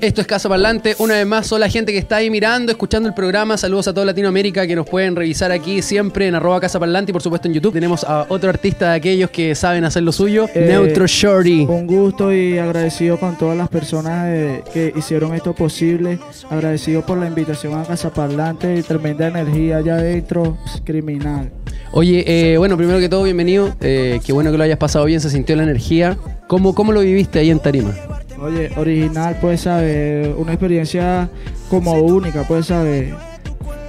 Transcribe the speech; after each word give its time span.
Esto 0.00 0.20
es 0.20 0.28
Casa 0.28 0.48
Parlante. 0.48 0.94
Una 1.00 1.14
vez 1.14 1.26
más, 1.26 1.48
son 1.48 1.58
la 1.58 1.68
gente 1.68 1.90
que 1.90 1.98
está 1.98 2.16
ahí 2.16 2.30
mirando, 2.30 2.70
escuchando 2.70 3.08
el 3.08 3.14
programa. 3.14 3.56
Saludos 3.56 3.88
a 3.88 3.92
toda 3.94 4.06
Latinoamérica 4.06 4.64
que 4.64 4.76
nos 4.76 4.88
pueden 4.88 5.16
revisar 5.16 5.50
aquí 5.50 5.82
siempre 5.82 6.28
en 6.28 6.36
arroba 6.36 6.60
Casa 6.60 6.78
Parlante 6.78 7.10
y 7.10 7.12
por 7.12 7.20
supuesto 7.22 7.48
en 7.48 7.54
YouTube. 7.54 7.72
Tenemos 7.72 8.04
a 8.04 8.24
otro 8.28 8.48
artista 8.48 8.90
de 8.90 8.96
aquellos 8.96 9.30
que 9.30 9.56
saben 9.56 9.84
hacer 9.84 10.04
lo 10.04 10.12
suyo, 10.12 10.46
Eh, 10.54 10.66
Neutro 10.68 11.06
Shorty. 11.08 11.66
Un 11.68 11.88
gusto 11.88 12.32
y 12.32 12.58
agradecido 12.58 13.18
con 13.18 13.36
todas 13.36 13.56
las 13.56 13.68
personas 13.68 14.26
eh, 14.28 14.62
que 14.72 14.92
hicieron 14.96 15.34
esto 15.34 15.52
posible. 15.52 16.20
Agradecido 16.48 17.04
por 17.04 17.18
la 17.18 17.26
invitación 17.26 17.74
a 17.80 17.82
Casa 17.84 18.10
Parlante 18.10 18.76
y 18.76 18.82
tremenda 18.82 19.26
energía 19.26 19.78
allá 19.78 19.96
adentro. 19.96 20.58
criminal. 20.84 21.50
Oye, 21.90 22.24
eh, 22.52 22.56
bueno, 22.56 22.76
primero 22.76 23.00
que 23.00 23.08
todo, 23.08 23.24
bienvenido. 23.24 23.74
Eh, 23.80 24.20
qué 24.24 24.32
bueno 24.32 24.52
que 24.52 24.58
lo 24.58 24.62
hayas 24.64 24.78
pasado 24.78 25.04
bien, 25.06 25.20
se 25.20 25.28
sintió 25.28 25.56
la 25.56 25.64
energía. 25.64 26.16
¿Cómo, 26.46 26.74
cómo 26.74 26.92
lo 26.92 27.00
viviste 27.00 27.40
ahí 27.40 27.50
en 27.50 27.58
Tarima? 27.58 27.94
Oye, 28.40 28.70
original, 28.76 29.36
pues, 29.40 29.62
saber 29.62 30.34
Una 30.36 30.52
experiencia 30.52 31.28
como 31.68 31.92
única, 31.92 32.44
pues, 32.44 32.66
saber 32.66 33.14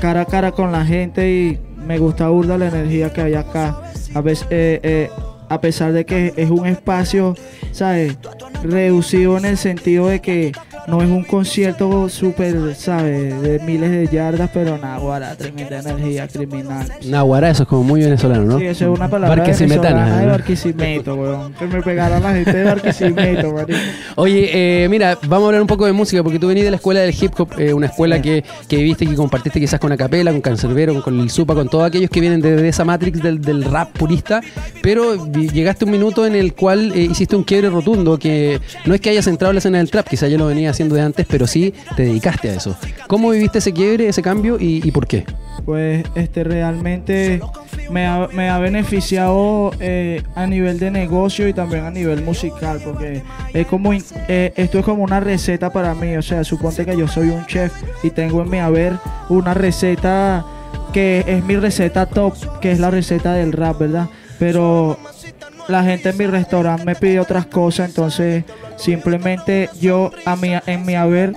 Cara 0.00 0.22
a 0.22 0.24
cara 0.26 0.52
con 0.52 0.70
la 0.70 0.84
gente 0.84 1.30
y 1.30 1.58
me 1.86 1.98
gusta 1.98 2.28
burda 2.28 2.58
la 2.58 2.68
energía 2.68 3.12
que 3.12 3.22
hay 3.22 3.34
acá. 3.34 3.80
A, 4.14 4.20
eh, 4.50 4.80
eh, 4.82 5.10
a 5.48 5.60
pesar 5.60 5.92
de 5.92 6.04
que 6.04 6.32
es 6.36 6.50
un 6.50 6.66
espacio, 6.66 7.34
¿sabes? 7.72 8.16
Reducido 8.62 9.38
en 9.38 9.44
el 9.44 9.56
sentido 9.56 10.08
de 10.08 10.20
que 10.20 10.52
no 10.86 11.02
es 11.02 11.08
un 11.08 11.24
concierto 11.24 12.08
súper, 12.08 12.74
¿sabes? 12.74 13.40
De 13.42 13.58
miles 13.60 13.90
de 13.90 14.08
yardas, 14.08 14.50
pero 14.52 14.78
nada, 14.78 14.98
guara, 14.98 15.34
tremenda 15.36 15.80
energía 15.80 16.28
criminal. 16.28 16.86
Nahuara, 17.06 17.50
eso 17.50 17.62
es 17.64 17.68
como 17.68 17.84
muy 17.84 18.00
venezolano, 18.02 18.44
¿no? 18.44 18.58
Sí, 18.58 18.66
eso 18.66 18.92
es 18.92 18.98
una 18.98 19.08
palabra 19.08 19.42
venezolana 19.44 20.20
de. 20.20 20.26
Barquisimeto, 20.26 21.14
weón. 21.14 21.52
Que 21.54 21.66
me 21.66 21.82
pegaron 21.82 22.22
la 22.22 22.32
gente 22.34 22.52
de 22.52 22.64
Barquisimeto, 22.64 23.52
marico. 23.52 23.78
Oye, 24.16 24.50
eh, 24.84 24.88
mira, 24.88 25.18
vamos 25.26 25.44
a 25.44 25.46
hablar 25.46 25.60
un 25.62 25.66
poco 25.68 25.86
de 25.86 25.92
música, 25.92 26.22
porque 26.22 26.38
tú 26.38 26.48
venís 26.48 26.64
de 26.64 26.70
la 26.70 26.76
escuela 26.76 27.00
del 27.00 27.14
hip 27.18 27.32
hop, 27.38 27.48
eh, 27.58 27.72
una 27.72 27.86
escuela 27.86 28.16
Sí. 28.16 28.22
que, 28.22 28.44
que 28.68 28.76
viviste, 28.76 29.06
que 29.06 29.14
compartiste 29.14 29.58
quizás 29.58 29.80
con 29.80 29.90
Acapela, 29.90 30.30
con 30.30 30.40
Cancerbero, 30.40 31.02
con 31.02 31.16
Lil 31.16 31.30
Supa, 31.30 31.54
con 31.54 31.68
todos 31.68 31.84
aquellos 31.86 32.10
que 32.10 32.20
vienen 32.20 32.40
de, 32.40 32.56
de 32.56 32.68
esa 32.68 32.84
matrix 32.84 33.22
del, 33.22 33.40
del 33.40 33.64
rap 33.64 33.90
purista, 33.96 34.40
pero 34.82 35.26
llegaste 35.32 35.84
un 35.84 35.90
minuto 35.90 36.26
en 36.26 36.34
el 36.34 36.54
cual 36.54 36.92
eh, 36.94 37.08
hiciste 37.10 37.34
un 37.34 37.42
quiebre 37.44 37.70
rotundo, 37.70 38.18
que 38.18 38.60
no 38.84 38.94
es 38.94 39.00
que 39.00 39.10
hayas 39.10 39.26
entrado 39.26 39.50
a 39.50 39.54
la 39.54 39.58
escena 39.58 39.78
del 39.78 39.90
trap, 39.90 40.06
quizás 40.08 40.30
ya 40.30 40.38
lo 40.38 40.46
venía 40.46 40.70
haciendo 40.74 40.94
de 40.94 41.02
antes, 41.02 41.26
pero 41.28 41.46
sí 41.46 41.72
te 41.96 42.04
dedicaste 42.04 42.50
a 42.50 42.54
eso. 42.54 42.76
¿Cómo 43.06 43.30
viviste 43.30 43.58
ese 43.58 43.72
quiebre, 43.72 44.08
ese 44.08 44.22
cambio 44.22 44.56
y, 44.60 44.90
por 44.90 45.06
qué? 45.06 45.24
Pues 45.64 46.04
este 46.14 46.44
realmente 46.44 47.40
me 47.90 48.06
ha, 48.06 48.28
me 48.32 48.50
ha 48.50 48.58
beneficiado 48.58 49.72
eh, 49.80 50.22
a 50.34 50.46
nivel 50.46 50.78
de 50.78 50.90
negocio 50.90 51.48
y 51.48 51.52
también 51.52 51.84
a 51.84 51.90
nivel 51.90 52.22
musical, 52.22 52.80
porque 52.84 53.22
es 53.52 53.66
como 53.66 53.92
eh, 53.92 54.52
esto 54.56 54.78
es 54.78 54.84
como 54.84 55.02
una 55.02 55.20
receta 55.20 55.70
para 55.70 55.94
mí. 55.94 56.16
O 56.16 56.22
sea, 56.22 56.44
suponte 56.44 56.84
que 56.84 56.96
yo 56.96 57.08
soy 57.08 57.28
un 57.28 57.46
chef 57.46 57.72
y 58.02 58.10
tengo 58.10 58.42
en 58.42 58.50
mi 58.50 58.58
haber 58.58 58.94
una 59.28 59.54
receta 59.54 60.44
que 60.92 61.24
es 61.26 61.44
mi 61.44 61.56
receta 61.56 62.06
top, 62.06 62.34
que 62.60 62.72
es 62.72 62.78
la 62.78 62.90
receta 62.90 63.32
del 63.32 63.52
rap, 63.52 63.78
¿verdad? 63.78 64.08
Pero 64.38 64.98
la 65.68 65.82
gente 65.84 66.10
en 66.10 66.18
mi 66.18 66.26
restaurante 66.26 66.84
me 66.84 66.94
pide 66.94 67.20
otras 67.20 67.46
cosas, 67.46 67.88
entonces 67.88 68.44
simplemente 68.76 69.70
yo 69.80 70.10
a 70.24 70.36
mi, 70.36 70.52
en 70.66 70.84
mi 70.86 70.94
haber 70.94 71.34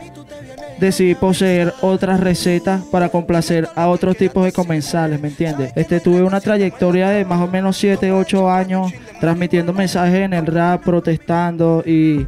decidí 0.79 1.15
poseer 1.15 1.73
otras 1.81 2.19
recetas 2.19 2.81
para 2.91 3.09
complacer 3.09 3.67
a 3.75 3.87
otros 3.87 4.15
tipos 4.15 4.45
de 4.45 4.51
comensales, 4.51 5.19
¿me 5.19 5.29
entiendes? 5.29 5.71
Este, 5.75 5.99
tuve 5.99 6.21
una 6.21 6.39
trayectoria 6.39 7.09
de 7.09 7.25
más 7.25 7.41
o 7.41 7.47
menos 7.47 7.77
7, 7.77 8.11
8 8.11 8.49
años 8.51 8.91
transmitiendo 9.19 9.73
mensajes 9.73 10.19
en 10.19 10.33
el 10.33 10.45
rap, 10.45 10.83
protestando 10.83 11.83
y... 11.85 12.27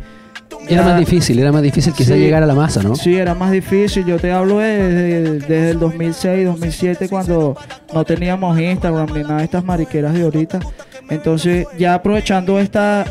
Era 0.67 0.81
ya- 0.81 0.84
más 0.84 1.00
difícil, 1.00 1.38
era 1.39 1.52
más 1.52 1.61
difícil 1.61 1.94
quizás 1.94 2.16
Sí. 2.16 2.22
llegar 2.22 2.41
a 2.41 2.47
la 2.47 2.56
masa, 2.56 2.81
¿no? 2.81 2.95
Sí, 2.95 3.16
era 3.16 3.36
más 3.36 3.52
difícil. 3.52 4.03
Yo 4.06 4.17
te 4.17 4.31
hablo 4.31 4.58
desde, 4.59 5.38
desde 5.39 5.69
el 5.72 5.80
2006, 5.80 6.45
2007, 6.47 7.08
cuando 7.08 7.56
no 7.94 8.03
teníamos 8.03 8.59
Instagram 8.59 9.13
ni 9.13 9.22
nada 9.22 9.38
de 9.38 9.44
estas 9.44 9.63
mariqueras 9.63 10.13
de 10.16 10.23
ahorita. 10.23 10.59
Entonces, 11.09 11.68
ya 11.78 11.96
aprovechando 11.96 12.59
esta, 12.59 13.06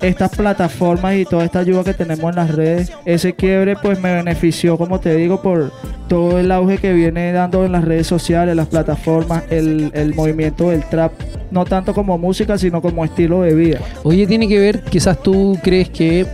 estas 0.00 0.34
plataformas 0.36 1.16
y 1.16 1.24
toda 1.24 1.44
esta 1.44 1.60
ayuda 1.60 1.84
que 1.84 1.94
tenemos 1.94 2.30
en 2.30 2.36
las 2.36 2.50
redes, 2.50 2.92
ese 3.04 3.34
quiebre 3.34 3.76
pues 3.76 4.00
me 4.00 4.14
benefició, 4.14 4.76
como 4.78 5.00
te 5.00 5.14
digo, 5.14 5.42
por 5.42 5.72
todo 6.08 6.38
el 6.38 6.50
auge 6.52 6.78
que 6.78 6.92
viene 6.92 7.32
dando 7.32 7.64
en 7.64 7.72
las 7.72 7.84
redes 7.84 8.06
sociales, 8.06 8.54
las 8.56 8.68
plataformas, 8.68 9.44
el, 9.50 9.90
el 9.94 10.14
movimiento 10.14 10.70
del 10.70 10.84
trap, 10.84 11.12
no 11.50 11.64
tanto 11.64 11.94
como 11.94 12.18
música, 12.18 12.58
sino 12.58 12.80
como 12.82 13.04
estilo 13.04 13.42
de 13.42 13.54
vida. 13.54 13.78
Oye, 14.02 14.26
tiene 14.26 14.48
que 14.48 14.58
ver, 14.58 14.82
quizás 14.82 15.22
tú 15.22 15.58
crees 15.62 15.90
que 15.90 16.26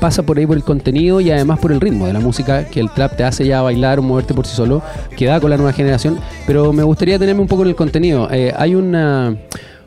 pasa 0.00 0.22
por 0.22 0.36
ahí 0.36 0.46
por 0.46 0.56
el 0.56 0.64
contenido 0.64 1.20
y 1.20 1.30
además 1.30 1.58
por 1.58 1.72
el 1.72 1.80
ritmo 1.80 2.06
de 2.06 2.12
la 2.12 2.20
música, 2.20 2.66
que 2.66 2.80
el 2.80 2.90
trap 2.90 3.16
te 3.16 3.24
hace 3.24 3.46
ya 3.46 3.62
bailar 3.62 3.98
o 3.98 4.02
moverte 4.02 4.34
por 4.34 4.46
sí 4.46 4.54
solo, 4.54 4.82
que 5.16 5.24
da 5.24 5.40
con 5.40 5.48
la 5.48 5.56
nueva 5.56 5.72
generación, 5.72 6.18
pero 6.46 6.72
me 6.72 6.82
gustaría 6.82 7.18
tenerme 7.18 7.40
un 7.40 7.48
poco 7.48 7.62
en 7.62 7.68
el 7.68 7.74
contenido. 7.74 8.28
Eh, 8.30 8.52
hay 8.54 8.74
una, 8.74 9.34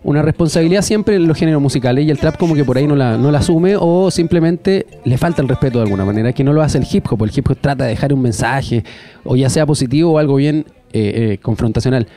una 0.08 0.22
responsabilidad 0.22 0.84
siempre 0.84 1.18
en 1.18 1.28
los 1.28 1.38
géneros 1.38 1.62
musicales 1.62 2.06
y 2.06 2.10
el 2.10 2.18
trap 2.18 2.38
como 2.38 2.56
que 2.56 2.64
por 2.64 2.78
ahí 2.78 2.88
no 2.88 2.96
la, 2.96 3.18
no 3.18 3.30
la 3.30 3.40
asume 3.40 3.76
o 3.78 4.10
simplemente 4.10 4.86
le 5.04 5.18
falta 5.18 5.42
el 5.42 5.50
respeto 5.50 5.80
de 5.80 5.84
alguna 5.84 6.06
manera, 6.06 6.32
que 6.32 6.46
no 6.46 6.54
lo 6.54 6.62
hace 6.62 6.78
el 6.78 6.88
hip 6.90 7.06
hop, 7.12 7.26
el 7.26 7.32
hip 7.36 7.50
hop 7.50 7.58
trata 7.60 7.84
de 7.84 7.90
dejar 7.90 8.14
un 8.14 8.22
mensaje, 8.22 8.86
o 9.26 9.36
ya 9.36 9.50
sea 9.50 9.66
positivo 9.66 10.14
o 10.14 10.18
algo 10.18 10.36
bien 10.36 10.64
eh, 10.94 11.34
eh, 11.34 11.38
confrontacional. 11.42 12.08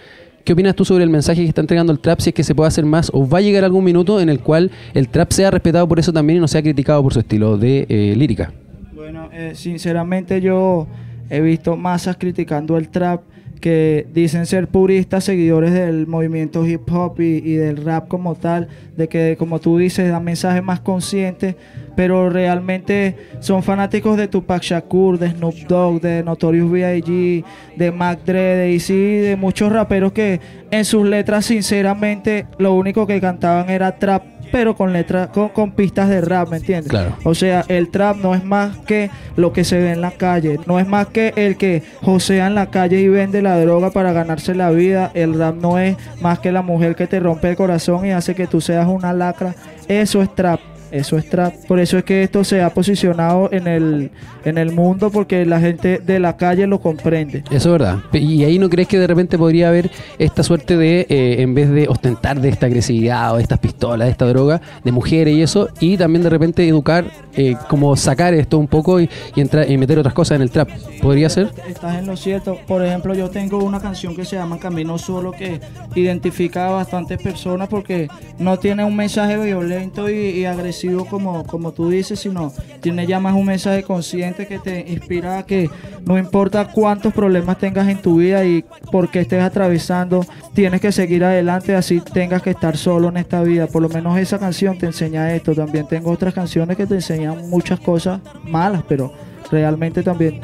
¿Qué 0.45 0.53
opinas 0.53 0.77
tú 0.77 0.85
sobre 0.85 1.03
el 1.03 1.11
mensaje 1.11 1.43
que 1.43 1.49
está 1.49 1.63
entregando 1.63 1.93
el 1.93 1.99
trap? 1.99 2.21
Si 2.21 2.31
es 2.31 2.35
que 2.35 2.45
se 2.45 2.55
puede 2.55 2.69
hacer 2.69 2.85
más 2.85 3.11
o 3.13 3.29
va 3.29 3.39
a 3.39 3.41
llegar 3.41 3.65
algún 3.65 3.83
minuto 3.83 4.21
en 4.21 4.29
el 4.29 4.39
cual 4.39 4.71
el 4.95 5.09
trap 5.09 5.33
sea 5.33 5.51
respetado 5.51 5.89
por 5.89 5.99
eso 5.99 6.13
también 6.13 6.37
y 6.37 6.41
no 6.41 6.47
sea 6.47 6.63
criticado 6.63 7.03
por 7.03 7.13
su 7.13 7.19
estilo 7.19 7.59
de 7.59 7.87
eh, 7.89 8.15
lírica. 8.17 8.53
Bueno, 8.95 9.31
sinceramente 9.55 10.41
yo 10.41 10.87
he 11.31 11.41
visto 11.41 11.77
masas 11.77 12.17
criticando 12.19 12.77
el 12.77 12.89
trap 12.89 13.23
que 13.61 14.07
dicen 14.13 14.47
ser 14.47 14.69
puristas, 14.69 15.25
seguidores 15.25 15.73
del 15.73 16.07
movimiento 16.07 16.67
hip 16.67 16.91
hop 16.91 17.21
y, 17.21 17.55
del 17.55 17.77
rap 17.85 18.09
como 18.09 18.35
tal, 18.35 18.69
de 18.97 19.09
que 19.09 19.37
como 19.39 19.61
tú 19.61 19.79
dices, 19.79 20.11
dan 20.11 20.25
mensajes 20.25 20.63
más 20.63 20.81
conscientes, 20.81 21.57
pero 21.95 22.31
realmente 22.31 23.17
son 23.41 23.63
fanáticos 23.63 24.17
de 24.17 24.29
Tupac 24.29 24.63
Shakur, 24.63 25.19
de 25.19 25.31
Snoop 25.31 25.55
Dogg, 25.69 26.01
de 26.01 26.23
Notorious 26.23 26.71
B.I.G., 26.71 27.45
de 27.77 27.93
Mac 27.93 28.21
Dre, 28.25 28.57
de 28.57 28.73
Easy, 28.73 29.19
de 29.19 29.37
muchos 29.37 29.71
raperos 29.71 30.13
que 30.13 30.41
en 30.71 30.85
sus 30.85 31.07
letras 31.07 31.45
sinceramente 31.45 32.47
lo 32.59 32.75
único 32.75 33.07
que 33.07 33.21
cantaban 33.21 33.69
era 33.69 33.99
trap, 33.99 34.25
pero 34.51 34.77
con 34.77 34.93
letras, 34.93 35.29
con, 35.29 35.49
con 35.51 35.73
pistas 35.73 36.09
de 36.09 36.21
rap, 36.21 36.49
¿me 36.51 36.59
entiendes? 36.59 36.91
Claro. 36.91 37.17
O 37.25 37.35
sea, 37.35 37.65
el 37.69 37.89
trap 37.91 38.17
no 38.17 38.35
es 38.35 38.45
más 38.45 38.77
que 38.79 39.11
lo 39.37 39.53
que 39.53 39.65
se 39.65 39.79
ve 39.79 39.93
en 39.93 40.01
la 40.01 40.13
calle, 40.13 40.59
no 40.67 40.79
es 40.79 40.87
más 40.87 41.09
que 41.09 41.33
el 41.37 41.57
que 41.57 41.83
josea 42.03 42.47
en 42.47 42.55
la 42.55 42.71
calle 42.71 43.01
y 43.01 43.09
vende 43.09 43.43
la 43.43 43.59
droga 43.59 43.91
para 43.91 44.13
ganarse 44.13 44.55
la 44.55 44.71
vida. 44.71 45.11
El 45.15 45.39
rap 45.39 45.57
no 45.57 45.79
es 45.79 45.97
más 46.21 46.39
que 46.39 46.53
la 46.53 46.63
mujer 46.63 46.97
que 46.97 47.07
te 47.07 47.21
rompe 47.21 47.51
el 47.51 47.57
corazón 47.57 48.07
y 48.07 48.11
hace 48.11 48.35
que 48.35 48.47
tú 48.47 48.61
seas 48.61 48.87
una 48.87 49.13
lacra. 49.13 49.55
Eso 49.89 50.23
es 50.23 50.35
trap. 50.35 50.70
Eso 50.91 51.17
es 51.17 51.29
trap. 51.29 51.55
Por 51.67 51.79
eso 51.79 51.99
es 51.99 52.05
que 52.05 52.23
esto 52.23 52.43
se 52.45 52.63
ha 52.63 52.71
posicionado 52.71 53.49
en 53.53 53.67
el, 53.67 54.11
en 54.45 54.59
el 54.59 54.73
mundo 54.73 55.11
porque 55.11 55.47
la 55.47 55.61
gente 55.61 55.99
de 55.99 56.19
la 56.19 56.37
calle 56.37 56.67
lo 56.67 56.81
comprende. 56.81 57.45
Eso 57.51 57.75
es 57.75 57.81
verdad. 57.81 57.99
¿Y 58.13 58.45
ahí 58.45 58.59
no 58.59 58.69
crees 58.69 58.89
que 58.89 58.99
de 58.99 59.07
repente 59.07 59.39
podría 59.39 59.69
haber 59.69 59.91
esta 60.19 60.43
suerte 60.43 60.77
de, 60.77 61.07
eh, 61.09 61.43
en 61.43 61.55
vez 61.55 61.71
de 61.71 61.89
ostentar 61.89 62.41
de 62.41 62.49
esta 62.49 62.67
agresividad 62.67 63.33
o 63.33 63.37
de 63.37 63.43
estas 63.43 63.59
pistolas, 63.59 64.07
de 64.07 64.13
esta 64.13 64.27
droga, 64.27 64.61
de 64.83 64.93
mujeres 64.93 65.35
y 65.35 65.43
eso, 65.43 65.69
y 65.79 65.97
también 65.97 66.23
de 66.23 66.31
repente 66.31 66.67
educar, 66.67 67.05
eh, 67.35 67.57
como 67.69 67.95
sacar 67.97 68.35
esto 68.35 68.59
un 68.59 68.67
poco 68.67 69.01
y, 69.01 69.09
y, 69.37 69.41
entrar, 69.41 69.71
y 69.71 69.79
meter 69.79 69.99
otras 69.99 70.15
cosas 70.15 70.37
en 70.37 70.43
el 70.43 70.51
trap? 70.51 70.69
¿Podría 71.01 71.29
ser? 71.29 71.51
Estás 71.69 71.99
en 71.99 72.07
lo 72.07 72.17
cierto. 72.17 72.59
Por 72.67 72.85
ejemplo, 72.85 73.15
yo 73.15 73.31
tengo 73.31 73.59
una 73.59 73.81
canción 73.81 74.17
que 74.17 74.25
se 74.25 74.37
llama 74.37 74.59
Camino 74.59 74.99
Solo 74.99 75.33
que 75.33 75.61
identifica 75.95 76.67
a 76.67 76.71
bastantes 76.71 77.23
personas 77.23 77.69
porque 77.69 78.09
no 78.39 78.59
tiene 78.59 78.85
un 78.85 78.97
mensaje 78.97 79.37
violento 79.37 80.11
y, 80.11 80.15
y 80.15 80.45
agresivo 80.45 80.80
como, 81.09 81.45
como 81.47 81.73
tú 81.73 81.91
dices, 81.91 82.21
sino 82.21 82.53
tiene 82.81 83.07
ya 83.07 83.21
más 83.21 83.35
un 83.35 83.47
mensaje 83.47 83.83
consciente 83.83 84.47
que 84.47 84.59
te 84.59 84.81
inspira 84.91 85.39
a 85.39 85.47
que 85.47 85.69
no 86.05 86.19
importa 86.19 86.73
cuántos 86.73 87.13
problemas 87.13 87.59
tengas 87.59 87.89
en 87.89 88.01
tu 88.01 88.17
vida 88.17 88.45
y 88.45 88.65
por 88.91 89.11
qué 89.11 89.21
estés 89.21 89.43
atravesando, 89.43 90.25
tienes 90.55 90.81
que 90.81 90.93
seguir 90.93 91.25
adelante 91.25 91.75
así 91.75 92.01
tengas 92.01 92.43
que 92.43 92.51
estar 92.51 92.77
solo 92.77 93.09
en 93.09 93.17
esta 93.17 93.43
vida. 93.43 93.67
Por 93.67 93.83
lo 93.83 93.89
menos 93.89 94.19
esa 94.19 94.39
canción 94.39 94.79
te 94.79 94.87
enseña 94.87 95.35
esto. 95.35 95.55
También 95.55 95.87
tengo 95.87 96.11
otras 96.11 96.35
canciones 96.35 96.77
que 96.77 96.87
te 96.87 96.95
enseñan 96.95 97.49
muchas 97.51 97.81
cosas 97.81 98.21
malas, 98.45 98.83
pero 98.89 99.13
realmente 99.51 100.03
también 100.03 100.41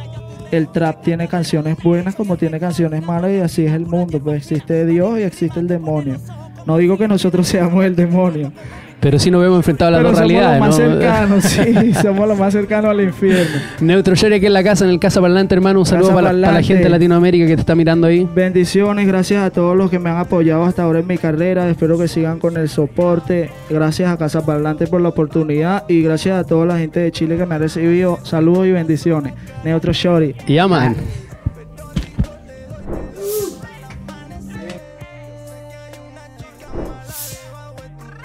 el 0.51 0.69
trap 0.69 1.03
tiene 1.03 1.29
canciones 1.29 1.77
buenas 1.83 2.15
como 2.15 2.37
tiene 2.37 2.61
canciones 2.61 3.05
malas 3.05 3.33
y 3.33 3.39
así 3.39 3.67
es 3.67 3.73
el 3.73 3.87
mundo. 3.87 4.21
Pues 4.21 4.39
existe 4.39 4.87
Dios 4.87 5.19
y 5.19 5.23
existe 5.23 5.61
el 5.61 5.67
demonio. 5.67 6.19
No 6.67 6.77
digo 6.77 6.99
que 6.99 7.09
nosotros 7.09 7.47
seamos 7.49 7.85
el 7.85 7.97
demonio, 7.97 8.53
Pero 9.01 9.19
sí 9.19 9.31
nos 9.31 9.43
vemos 9.43 9.59
enfrentados 9.59 9.95
a 9.95 10.03
las 10.03 10.13
Pero 10.13 10.27
dos 10.27 10.29
somos 10.29 10.43
los 10.51 10.61
más 10.61 10.69
¿no? 10.69 10.77
cercanos, 10.77 11.45
sí, 11.85 11.95
somos 12.03 12.29
los 12.29 12.39
más 12.39 12.53
cercanos 12.53 12.91
al 12.91 13.01
infierno. 13.03 13.57
Neutro 13.81 14.15
Share 14.15 14.35
aquí 14.35 14.47
en 14.47 14.53
la 14.53 14.65
casa, 14.65 14.85
en 14.85 14.91
el 14.91 14.99
Casa 14.99 15.21
Parlante, 15.21 15.55
hermano. 15.55 15.81
Un 15.81 15.87
saludo 15.87 16.15
para, 16.15 16.33
la- 16.33 16.49
para 16.49 16.59
la 16.61 16.63
gente 16.67 16.85
de 16.85 16.89
Latinoamérica 16.89 17.47
que 17.47 17.55
te 17.55 17.61
está 17.61 17.75
mirando 17.75 18.07
ahí. 18.07 18.27
Bendiciones, 18.35 19.07
gracias 19.07 19.45
a 19.45 19.51
todos 19.51 19.77
los 19.77 19.91
que 19.91 19.99
me 19.99 20.11
han 20.11 20.17
apoyado 20.17 20.65
hasta 20.65 20.83
ahora 20.83 21.01
en 21.01 21.07
mi 21.07 21.19
carrera. 21.19 21.69
Espero 21.69 21.99
que 21.99 22.09
sigan 22.09 22.39
con 22.39 22.57
el 22.57 22.69
soporte. 22.69 23.51
Gracias 23.71 24.11
a 24.11 24.17
Casa 24.17 24.45
Parlante 24.45 24.87
por 24.87 25.01
la 25.01 25.11
oportunidad 25.11 25.85
y 25.89 26.03
gracias 26.03 26.39
a 26.39 26.45
toda 26.45 26.67
la 26.67 26.79
gente 26.79 26.99
de 27.01 27.13
Chile 27.13 27.37
que 27.37 27.47
me 27.47 27.55
ha 27.55 27.59
recibido. 27.59 28.19
Saludos 28.25 28.67
y 28.67 28.73
bendiciones. 28.73 29.35
Neutro 29.63 29.93
Shorty. 29.93 30.35
Ya, 30.49 30.67
man. 30.67 30.97